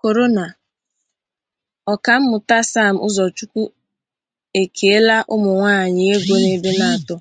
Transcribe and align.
Korona: 0.00 0.46
Ọkammụta 1.92 2.58
Sam 2.72 2.94
Ụzọchukwu 3.06 3.62
Ekèéla 4.60 5.16
Ụmụnwaanyị 5.34 6.04
Ego 6.16 6.34
n'Ebenator 6.42 7.20